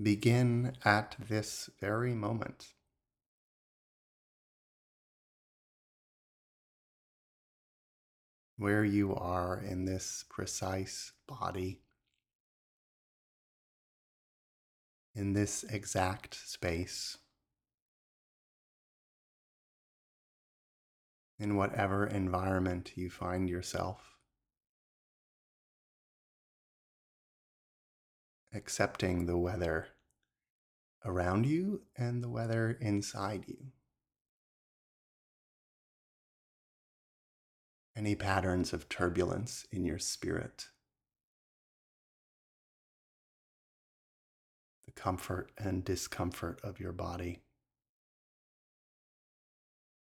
Begin 0.00 0.72
at 0.86 1.16
this 1.28 1.68
very 1.78 2.14
moment. 2.14 2.68
Where 8.56 8.84
you 8.84 9.14
are 9.14 9.60
in 9.60 9.84
this 9.84 10.24
precise 10.30 11.12
body, 11.26 11.82
in 15.14 15.34
this 15.34 15.62
exact 15.64 16.34
space, 16.48 17.18
in 21.38 21.56
whatever 21.56 22.06
environment 22.06 22.92
you 22.94 23.10
find 23.10 23.50
yourself. 23.50 24.11
Accepting 28.54 29.26
the 29.26 29.38
weather 29.38 29.88
around 31.04 31.46
you 31.46 31.82
and 31.96 32.22
the 32.22 32.28
weather 32.28 32.76
inside 32.80 33.44
you. 33.46 33.72
Any 37.96 38.14
patterns 38.14 38.72
of 38.72 38.88
turbulence 38.88 39.66
in 39.70 39.84
your 39.84 39.98
spirit. 39.98 40.66
The 44.86 44.92
comfort 44.92 45.52
and 45.58 45.84
discomfort 45.84 46.60
of 46.62 46.80
your 46.80 46.92
body. 46.92 47.42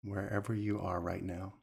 Wherever 0.03 0.55
you 0.55 0.81
are 0.81 1.01
right 1.01 1.23
now. 1.23 1.55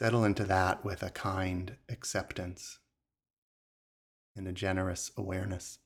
Settle 0.00 0.24
into 0.24 0.44
that 0.44 0.82
with 0.82 1.02
a 1.02 1.10
kind 1.10 1.76
acceptance 1.90 2.78
and 4.34 4.48
a 4.48 4.52
generous 4.52 5.10
awareness. 5.14 5.78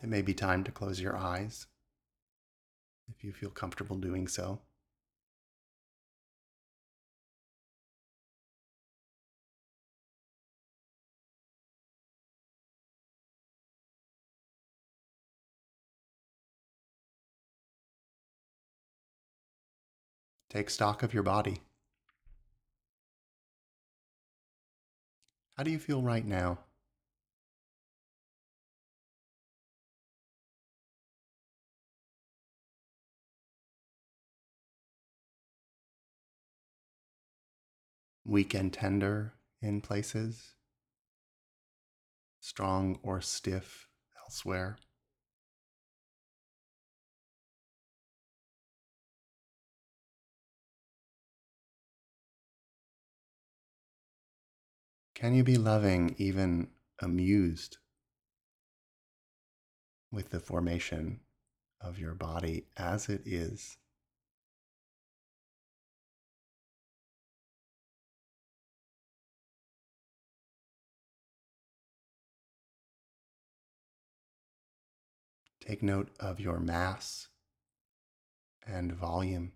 It 0.00 0.08
may 0.08 0.22
be 0.22 0.32
time 0.32 0.62
to 0.62 0.70
close 0.70 1.00
your 1.00 1.16
eyes 1.16 1.66
if 3.08 3.24
you 3.24 3.32
feel 3.32 3.50
comfortable 3.50 3.96
doing 3.96 4.28
so. 4.28 4.60
Take 20.48 20.70
stock 20.70 21.02
of 21.02 21.12
your 21.12 21.24
body. 21.24 21.58
How 25.56 25.62
do 25.62 25.70
you 25.70 25.78
feel 25.78 26.02
right 26.02 26.24
now? 26.24 26.58
Weak 38.24 38.54
and 38.54 38.72
tender 38.72 39.34
in 39.62 39.80
places, 39.80 40.54
strong 42.40 42.98
or 43.02 43.20
stiff 43.20 43.88
elsewhere. 44.24 44.78
Can 55.24 55.34
you 55.34 55.42
be 55.42 55.56
loving, 55.56 56.14
even 56.18 56.68
amused 57.00 57.78
with 60.12 60.28
the 60.28 60.38
formation 60.38 61.20
of 61.80 61.98
your 61.98 62.14
body 62.14 62.66
as 62.76 63.08
it 63.08 63.22
is? 63.24 63.78
Take 75.58 75.82
note 75.82 76.10
of 76.20 76.38
your 76.38 76.60
mass 76.60 77.28
and 78.66 78.92
volume. 78.92 79.52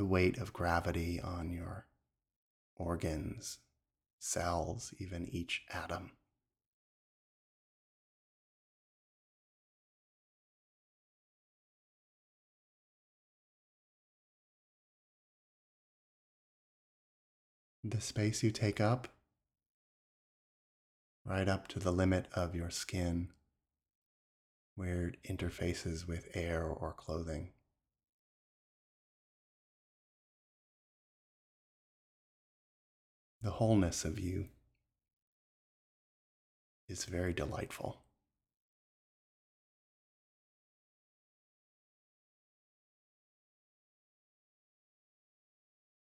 The 0.00 0.06
weight 0.06 0.38
of 0.38 0.54
gravity 0.54 1.20
on 1.20 1.50
your 1.50 1.84
organs, 2.74 3.58
cells, 4.18 4.94
even 4.98 5.28
each 5.28 5.62
atom. 5.70 6.12
The 17.84 18.00
space 18.00 18.42
you 18.42 18.50
take 18.50 18.80
up, 18.80 19.08
right 21.26 21.46
up 21.46 21.68
to 21.68 21.78
the 21.78 21.92
limit 21.92 22.24
of 22.32 22.54
your 22.54 22.70
skin, 22.70 23.28
where 24.76 25.08
it 25.08 25.22
interfaces 25.28 26.08
with 26.08 26.30
air 26.32 26.64
or 26.64 26.94
clothing. 26.94 27.50
The 33.42 33.52
wholeness 33.52 34.04
of 34.04 34.18
you 34.18 34.48
is 36.88 37.06
very 37.06 37.32
delightful. 37.32 38.02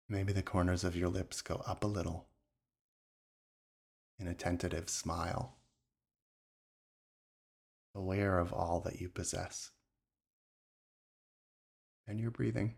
Maybe 0.09 0.32
the 0.32 0.43
corners 0.43 0.84
of 0.84 0.97
your 0.97 1.10
lips 1.10 1.43
go 1.43 1.62
up 1.66 1.84
a 1.84 1.87
little 1.87 2.28
in 4.19 4.27
a 4.27 4.34
tentative 4.34 4.88
smile, 4.88 5.59
aware 7.94 8.38
of 8.38 8.53
all 8.53 8.81
that 8.81 9.00
you 9.00 9.09
possess. 9.09 9.71
And 12.06 12.19
you're 12.19 12.31
breathing. 12.31 12.75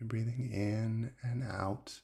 You're 0.00 0.08
breathing 0.08 0.50
in 0.50 1.12
and 1.22 1.44
out 1.44 2.00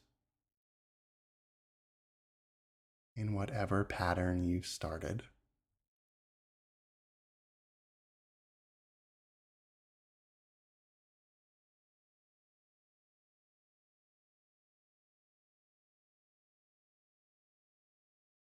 in 3.15 3.33
whatever 3.33 3.85
pattern 3.85 4.45
you've 4.45 4.67
started. 4.67 5.23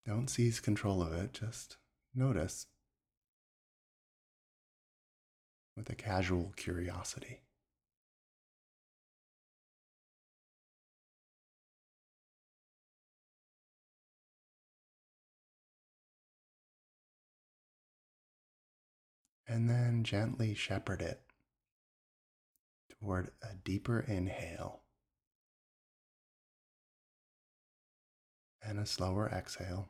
Don't 0.06 0.28
seize 0.28 0.60
control 0.60 1.02
of 1.02 1.14
it, 1.14 1.32
just 1.32 1.78
notice 2.14 2.66
with 5.74 5.88
a 5.88 5.94
casual 5.94 6.52
curiosity. 6.56 7.40
And 19.48 19.68
then 19.68 20.04
gently 20.04 20.54
shepherd 20.54 21.00
it 21.00 21.22
toward 23.00 23.30
a 23.42 23.54
deeper 23.64 24.00
inhale 24.00 24.82
and 28.62 28.78
a 28.78 28.86
slower 28.86 29.28
exhale. 29.28 29.88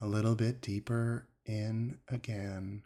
A 0.00 0.06
little 0.06 0.34
bit 0.34 0.60
deeper 0.62 1.28
in 1.44 1.98
again. 2.08 2.82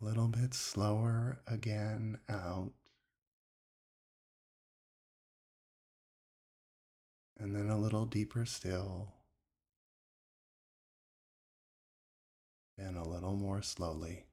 A 0.00 0.04
little 0.04 0.28
bit 0.28 0.54
slower 0.54 1.40
again 1.46 2.18
out. 2.28 2.72
and 7.42 7.56
then 7.56 7.68
a 7.68 7.76
little 7.76 8.06
deeper 8.06 8.46
still, 8.46 9.08
and 12.78 12.96
a 12.96 13.02
little 13.02 13.34
more 13.34 13.60
slowly. 13.62 14.26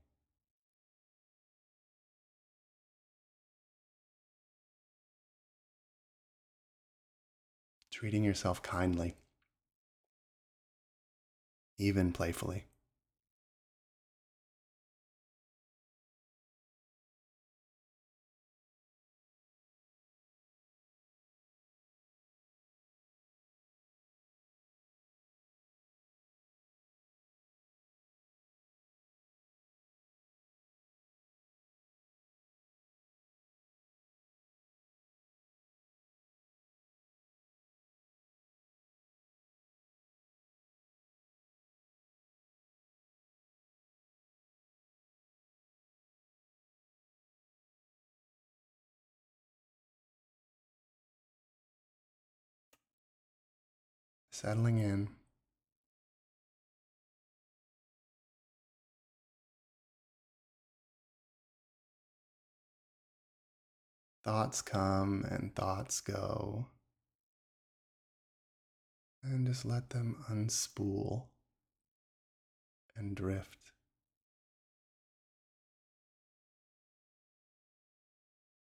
Treating 7.91 8.23
yourself 8.23 8.61
kindly, 8.61 9.15
even 11.79 12.11
playfully. 12.11 12.68
Settling 54.41 54.79
in. 54.79 55.09
Thoughts 64.23 64.61
come 64.61 65.25
and 65.29 65.53
thoughts 65.53 65.99
go. 65.99 66.67
And 69.21 69.45
just 69.45 69.65
let 69.65 69.89
them 69.89 70.23
unspool 70.31 71.25
and 72.95 73.17
drift. 73.17 73.73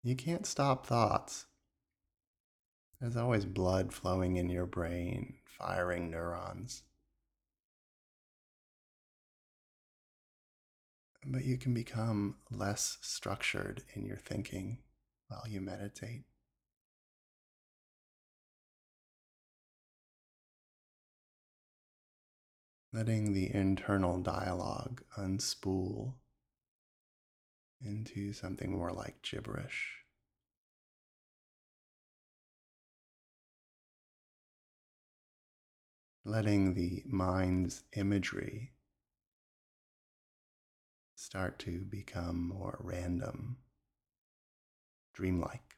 You 0.04 0.16
can't 0.16 0.46
stop 0.46 0.88
thoughts. 0.88 1.48
There's 3.02 3.18
always 3.18 3.44
blood 3.44 3.92
flowing 3.92 4.38
in 4.38 4.50
your 4.50 4.66
brain, 4.66 5.39
firing 5.60 6.10
neurons. 6.10 6.84
But 11.26 11.44
you 11.44 11.58
can 11.58 11.74
become 11.74 12.38
less 12.50 12.98
structured 13.02 13.84
in 13.94 14.06
your 14.06 14.18
thinking 14.18 14.80
while 15.28 15.44
you 15.48 15.62
meditate. 15.62 16.24
Letting 22.92 23.34
the 23.34 23.54
internal 23.54 24.20
dialogue 24.20 25.04
unspool 25.18 26.14
into 27.86 28.34
something 28.34 28.72
more 28.72 28.92
like 28.92 29.22
gibberish. 29.22 29.99
Letting 36.30 36.76
the 36.76 37.02
mind's 37.08 37.84
imagery 37.96 38.72
start 41.16 41.58
to 41.58 41.80
become 41.80 42.48
more 42.48 42.78
random, 42.82 43.58
dreamlike. 45.14 45.76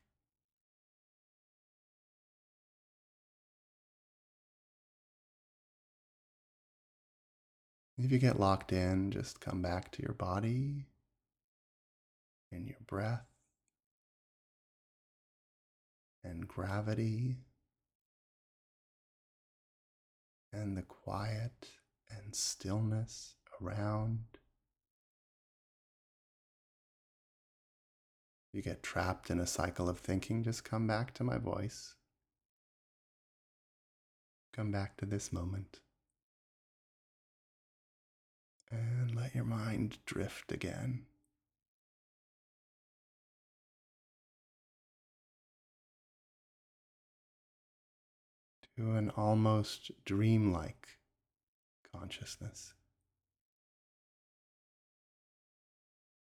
If 7.98 8.12
you 8.12 8.18
get 8.18 8.40
locked 8.40 8.74
in, 8.74 9.12
just 9.12 9.40
come 9.40 9.62
back 9.62 9.92
to 9.94 10.02
your 10.02 10.14
body 10.14 10.88
and 12.52 12.68
your 12.68 12.80
breath 12.88 13.26
and 16.24 16.46
gravity 16.46 17.38
and 20.54 20.76
the 20.76 20.82
quiet 20.82 21.70
and 22.10 22.36
stillness 22.36 23.36
around. 23.62 24.20
You 28.54 28.62
get 28.62 28.84
trapped 28.84 29.30
in 29.30 29.40
a 29.40 29.48
cycle 29.48 29.88
of 29.88 30.00
thinking, 30.00 30.44
just 30.44 30.66
come 30.66 30.86
back 30.86 31.14
to 31.16 31.24
my 31.24 31.38
voice. 31.38 31.96
Come 34.54 34.72
back 34.72 34.98
to 34.98 35.06
this 35.06 35.32
moment. 35.32 35.80
And 38.70 39.16
let 39.16 39.34
your 39.34 39.46
mind 39.46 40.00
drift 40.06 40.52
again. 40.52 41.06
To 48.82 48.96
an 48.96 49.12
almost 49.16 49.92
dreamlike 50.06 50.88
consciousness. 51.94 52.74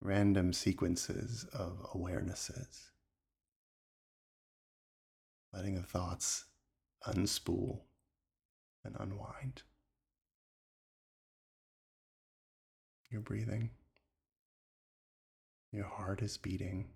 Random 0.02 0.52
sequences 0.52 1.46
of 1.54 1.86
awarenesses, 1.96 2.90
letting 5.54 5.76
the 5.76 5.84
thoughts 5.84 6.46
unspool 7.08 7.84
and 8.84 8.98
unwind. 9.00 9.64
You're 13.10 13.22
breathing, 13.22 13.70
your 15.72 15.86
heart 15.86 16.22
is 16.22 16.36
beating. 16.36 16.90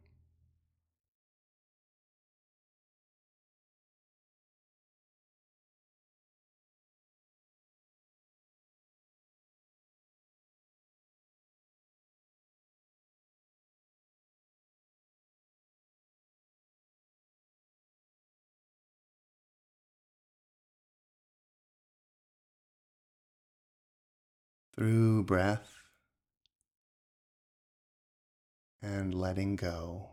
Through 24.78 25.24
breath 25.24 25.82
and 28.80 29.14
letting 29.14 29.56
go. 29.56 30.12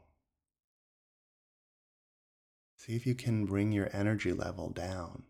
See 2.78 2.96
if 2.96 3.06
you 3.06 3.14
can 3.14 3.44
bring 3.44 3.72
your 3.72 3.90
energy 3.92 4.32
level 4.32 4.70
down. 4.70 5.24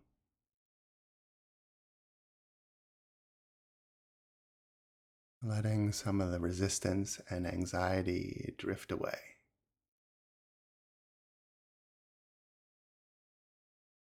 Letting 5.43 5.91
some 5.91 6.21
of 6.21 6.31
the 6.31 6.39
resistance 6.39 7.19
and 7.29 7.45
anxiety 7.45 8.53
drift 8.57 8.91
away. 8.91 9.19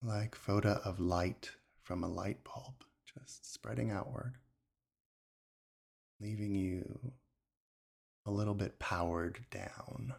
Like 0.01 0.33
photo 0.33 0.81
of 0.83 0.99
light 0.99 1.51
from 1.79 2.03
a 2.03 2.09
light 2.09 2.43
bulb, 2.43 2.83
just 3.05 3.53
spreading 3.53 3.91
outward 3.91 4.37
leaving 6.21 6.53
you 6.53 7.13
a 8.25 8.31
little 8.31 8.53
bit 8.53 8.77
powered 8.79 9.39
down. 9.49 10.13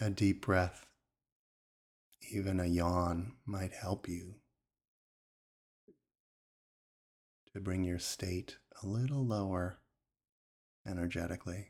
A 0.00 0.10
deep 0.10 0.44
breath, 0.44 0.84
even 2.30 2.60
a 2.60 2.66
yawn, 2.66 3.32
might 3.46 3.72
help 3.72 4.06
you 4.06 4.34
to 7.54 7.60
bring 7.60 7.84
your 7.84 8.00
state 8.00 8.58
a 8.82 8.86
little 8.86 9.24
lower 9.24 9.78
energetically, 10.84 11.68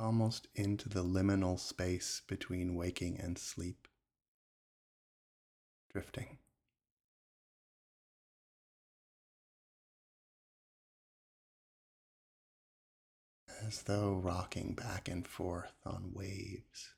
almost 0.00 0.48
into 0.54 0.88
the 0.88 1.04
liminal 1.04 1.60
space 1.60 2.22
between 2.26 2.74
waking 2.74 3.20
and 3.20 3.38
sleep, 3.38 3.86
drifting. 5.92 6.38
as 13.66 13.82
though 13.82 14.14
rocking 14.14 14.74
back 14.74 15.08
and 15.08 15.26
forth 15.26 15.72
on 15.84 16.12
waves. 16.12 16.95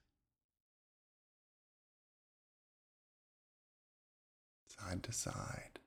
Side 4.79 5.03
to 5.03 5.13
side. 5.13 5.79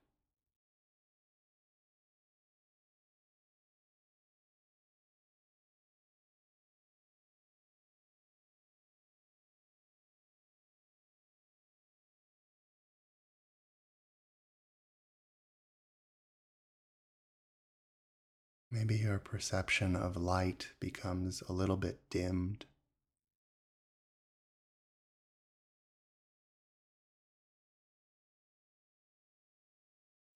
Maybe 18.70 18.96
your 18.96 19.18
perception 19.18 19.94
of 19.96 20.16
light 20.16 20.68
becomes 20.80 21.42
a 21.42 21.52
little 21.52 21.76
bit 21.76 22.00
dimmed. 22.08 22.64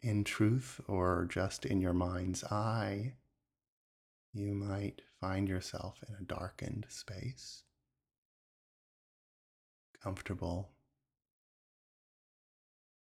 In 0.06 0.22
truth, 0.22 0.80
or 0.86 1.26
just 1.28 1.66
in 1.66 1.80
your 1.80 1.92
mind's 1.92 2.44
eye, 2.44 3.14
you 4.32 4.54
might 4.54 5.02
find 5.20 5.48
yourself 5.48 5.98
in 6.08 6.14
a 6.14 6.22
darkened 6.22 6.86
space, 6.88 7.64
comfortable, 10.00 10.70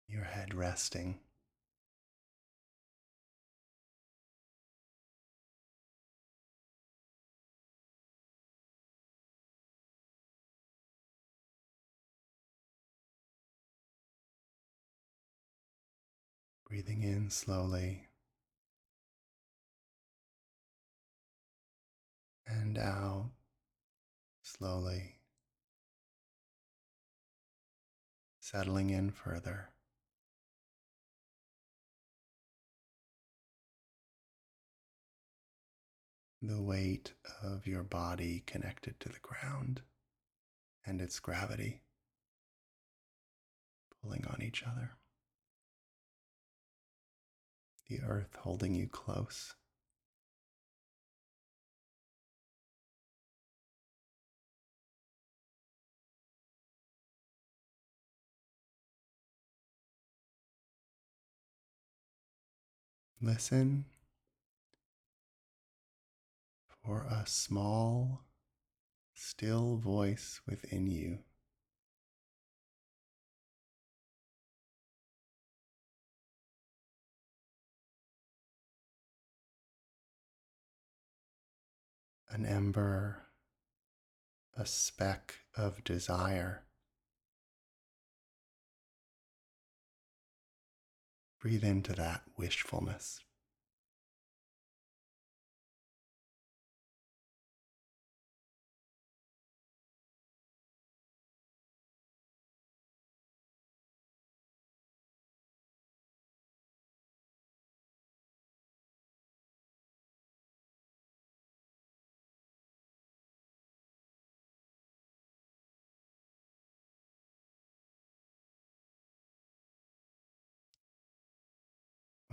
your 0.07 0.24
head 0.24 0.53
resting. 0.53 1.19
Breathing 16.73 17.03
in 17.03 17.29
slowly. 17.29 18.07
And 22.47 22.79
out 22.79 23.29
slowly, 24.41 25.19
settling 28.39 28.89
in 28.89 29.11
further. 29.11 29.69
The 36.41 36.59
weight 36.59 37.13
of 37.43 37.67
your 37.67 37.83
body 37.83 38.41
connected 38.47 38.99
to 39.01 39.09
the 39.09 39.19
ground 39.21 39.83
and 40.87 41.01
its 41.01 41.19
gravity 41.19 41.83
pulling 44.01 44.25
on 44.25 44.41
each 44.41 44.63
other 44.63 44.97
the 47.93 48.05
earth 48.07 48.35
holding 48.39 48.73
you 48.73 48.88
close. 48.88 49.53
Listen 63.21 63.85
for 66.83 67.05
a 67.09 67.23
small, 67.25 68.21
still 69.13 69.77
voice 69.77 70.41
within 70.45 70.88
you 70.88 71.19
an 82.33 82.47
ember, 82.47 83.27
a 84.57 84.65
speck 84.65 85.35
of 85.55 85.83
desire. 85.83 86.63
Breathe 91.39 91.63
into 91.63 91.93
that 91.93 92.23
wishfulness. 92.35 93.23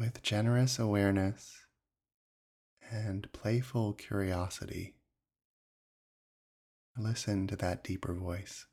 With 0.00 0.22
generous 0.22 0.78
awareness 0.78 1.66
and 2.90 3.30
playful 3.34 3.92
curiosity, 3.92 4.94
listen 6.96 7.46
to 7.48 7.56
that 7.56 7.84
deeper 7.84 8.14
voice. 8.14 8.66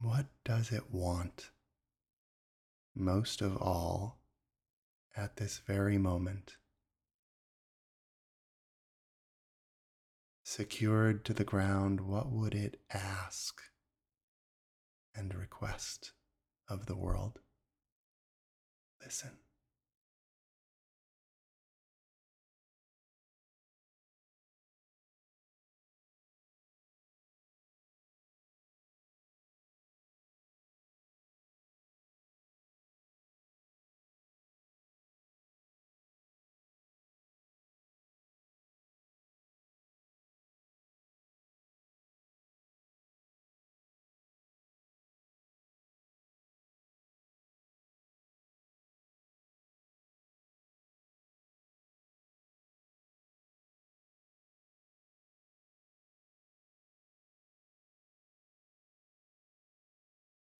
What 0.00 0.26
does 0.44 0.72
it 0.72 0.90
want 0.90 1.50
most 2.96 3.40
of 3.40 3.56
all 3.56 4.18
at 5.16 5.36
this 5.36 5.58
very 5.64 5.96
moment? 5.96 6.56
Secured 10.42 11.24
to 11.26 11.32
the 11.32 11.44
ground, 11.44 12.00
what 12.00 12.32
would 12.32 12.56
it 12.56 12.80
ask? 12.92 13.62
And 15.14 15.34
request 15.34 16.12
of 16.68 16.86
the 16.86 16.96
world. 16.96 17.40
Listen. 19.04 19.38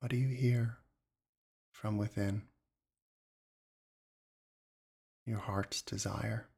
What 0.03 0.11
do 0.11 0.17
you 0.17 0.35
hear 0.35 0.79
from 1.71 1.97
within? 1.97 2.43
Your 5.25 5.39
heart's 5.39 5.81
desire. 5.81 6.49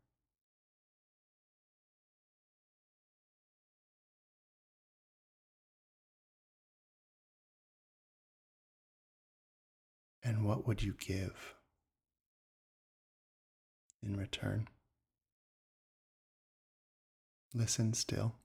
And 10.22 10.46
what 10.46 10.66
would 10.66 10.82
you 10.82 10.94
give 10.98 11.54
in 14.02 14.16
return? 14.16 14.68
Listen 17.52 17.92
still. 17.92 18.36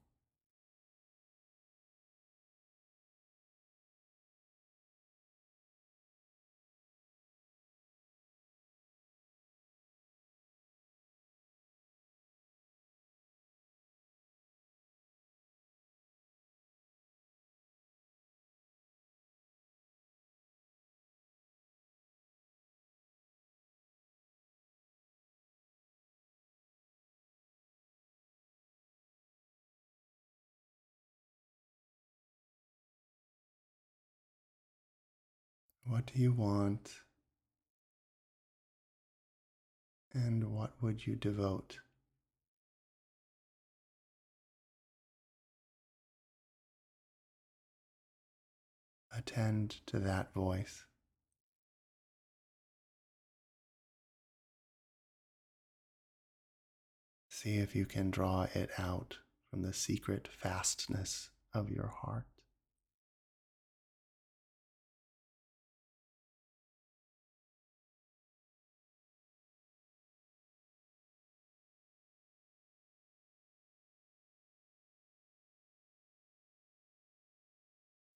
What 35.89 36.05
do 36.05 36.21
you 36.21 36.33
want? 36.33 36.91
And 40.13 40.53
what 40.53 40.73
would 40.83 41.07
you 41.07 41.15
devote? 41.15 41.79
Attend 49.11 49.77
to 49.87 49.97
that 49.97 50.31
voice. 50.35 50.85
See 57.29 57.57
if 57.57 57.75
you 57.75 57.87
can 57.87 58.11
draw 58.11 58.45
it 58.53 58.69
out 58.77 59.17
from 59.49 59.63
the 59.63 59.73
secret 59.73 60.29
fastness 60.31 61.31
of 61.51 61.71
your 61.71 61.87
heart. 62.03 62.27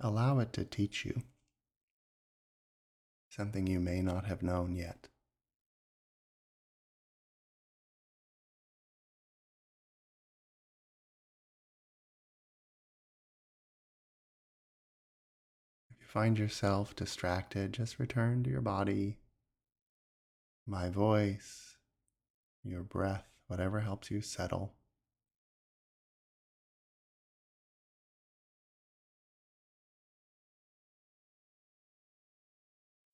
Allow 0.05 0.39
it 0.39 0.51
to 0.53 0.65
teach 0.65 1.05
you 1.05 1.23
something 3.29 3.65
you 3.65 3.79
may 3.79 4.01
not 4.01 4.25
have 4.25 4.43
known 4.43 4.75
yet. 4.75 5.07
If 15.89 16.01
you 16.01 16.05
find 16.05 16.37
yourself 16.37 16.93
distracted, 16.97 17.71
just 17.71 17.97
return 17.97 18.43
to 18.43 18.49
your 18.49 18.59
body, 18.59 19.19
my 20.67 20.89
voice, 20.89 21.77
your 22.61 22.83
breath, 22.83 23.29
whatever 23.47 23.79
helps 23.79 24.11
you 24.11 24.19
settle. 24.19 24.73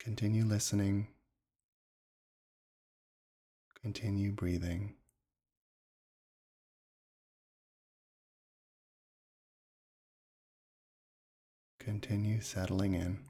Continue 0.10 0.44
listening. 0.44 1.06
Continue 3.80 4.32
breathing. 4.32 4.96
Continue 11.80 12.42
settling 12.42 12.96
in. 12.96 13.29